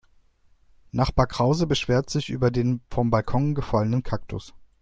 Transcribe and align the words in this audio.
Nachbar 0.91 1.27
Krause 1.27 1.67
beschwerte 1.67 2.11
sich 2.13 2.31
über 2.31 2.49
den 2.49 2.81
vom 2.89 3.11
Balkon 3.11 3.53
gefallenen 3.53 4.01
Kaktus. 4.01 4.55